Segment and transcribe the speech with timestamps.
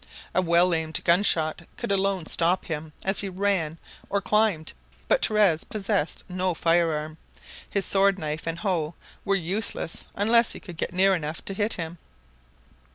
[0.33, 3.77] A well aimed gunshot could alone stop him as he ran
[4.09, 4.73] or climbed,
[5.07, 7.19] but Torres possessed no firearm.
[7.69, 11.75] His sword knife and hoe were useless unless he could get near enough to hit
[11.75, 11.99] him.